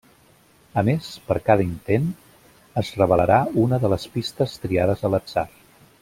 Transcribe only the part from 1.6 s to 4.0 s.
intent, es revelarà una de